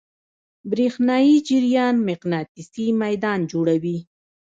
برېښنایی 0.71 1.35
جریان 1.47 1.95
مقناطیسي 2.09 2.85
میدان 3.01 3.39
جوړوي. 3.51 3.97